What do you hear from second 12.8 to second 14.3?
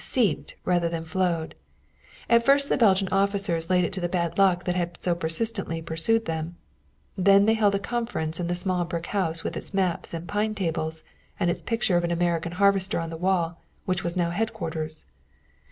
on the wall, which was